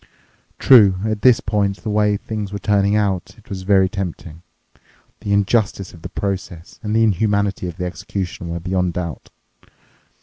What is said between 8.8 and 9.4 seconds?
doubt.